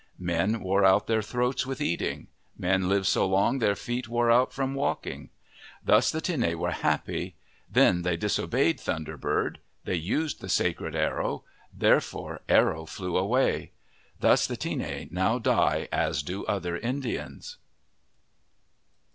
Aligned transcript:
Men 0.17 0.61
wore 0.61 0.83
out 0.83 1.05
their 1.05 1.21
throats 1.21 1.63
with 1.63 1.79
eating. 1.79 2.25
Men 2.57 2.89
lived 2.89 3.05
so 3.05 3.27
long 3.27 3.59
their 3.59 3.75
feet 3.75 4.07
wore 4.09 4.31
out 4.31 4.51
from 4.51 4.73
walking. 4.73 5.29
Thus 5.85 6.09
the 6.09 6.19
Tinne 6.21 6.57
were 6.57 6.71
happy. 6.71 7.35
Then 7.69 8.01
they 8.01 8.17
disobeyed 8.17 8.79
Thun 8.79 9.03
der 9.03 9.15
Bird. 9.15 9.59
They 9.83 9.93
used 9.93 10.41
the 10.41 10.49
sacred 10.49 10.95
arrow, 10.95 11.43
therefore 11.71 12.41
Arrow 12.49 12.87
flew 12.87 13.15
away. 13.15 13.73
Thus 14.19 14.47
the 14.47 14.57
Tinne 14.57 15.07
now 15.11 15.37
die 15.37 15.87
as 15.91 16.23
do 16.23 16.47
other 16.47 16.75
Indians. 16.77 17.57